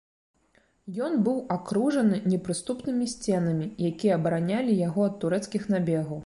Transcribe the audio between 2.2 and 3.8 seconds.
непрыступнымі сценамі,